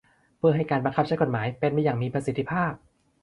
[0.37, 2.71] เพื่อให้การบังคับใช้กฎหมายเป็นไปอย่างมีประสิทธิภาพ